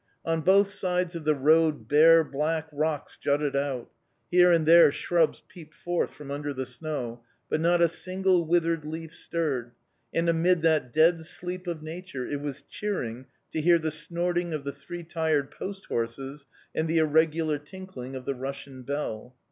[0.25, 3.91] On both sides of the road bare, black rocks jutted out;
[4.31, 8.83] here and there shrubs peeped forth from under the snow; but not a single withered
[8.83, 9.73] leaf stirred,
[10.11, 14.63] and amid that dead sleep of nature it was cheering to hear the snorting of
[14.63, 19.35] the three tired post horses and the irregular tinkling of the Russian bell.